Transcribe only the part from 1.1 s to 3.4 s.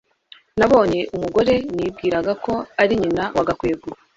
umugore nibwiraga ko ari nyina